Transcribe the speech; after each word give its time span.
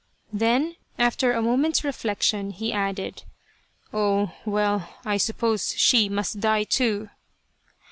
Then, 0.33 0.77
after 0.97 1.31
a 1.31 1.43
moment's 1.43 1.83
reflection, 1.83 2.49
he 2.49 2.73
added," 2.73 3.21
Oh, 3.93 4.33
well 4.47 4.91
I 5.05 5.17
suppose 5.17 5.75
she 5.77 6.09
must 6.09 6.39
die, 6.39 6.63
too 6.63 7.09